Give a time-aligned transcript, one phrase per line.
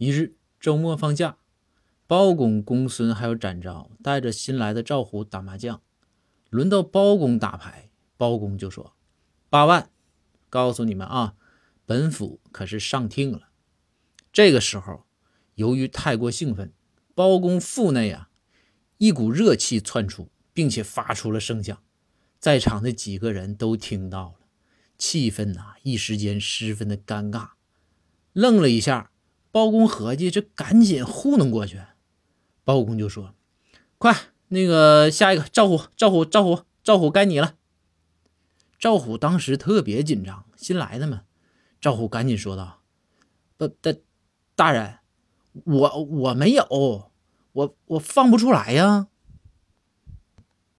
[0.00, 1.36] 一日周末放假，
[2.06, 5.82] 包公、公孙还有展昭带着新来的赵虎打麻将。
[6.48, 8.96] 轮到包公打牌，包公就说
[9.50, 9.90] ：“八万，
[10.48, 11.34] 告诉你们啊，
[11.84, 13.50] 本府可是上听了。”
[14.32, 15.04] 这个时候，
[15.56, 16.72] 由于太过兴奋，
[17.14, 18.30] 包公腹内啊
[18.96, 21.78] 一股热气窜出，并且发出了声响，
[22.38, 24.46] 在场的几个人都听到了，
[24.96, 27.50] 气氛呐一时间十分的尴尬。
[28.32, 29.10] 愣了一下，
[29.50, 31.82] 包公合计这赶紧糊弄过去。
[32.64, 33.34] 包公就说
[33.98, 34.14] ：“快！”
[34.52, 37.54] 那个下一个赵虎，赵虎，赵虎，赵虎，该你了。
[38.78, 41.22] 赵虎当时特别紧张，新来的嘛。
[41.80, 42.80] 赵虎赶紧说道
[43.56, 43.92] ：“不，大
[44.54, 44.98] 大人，
[45.64, 47.10] 我我没有，
[47.52, 49.06] 我我放不出来呀。”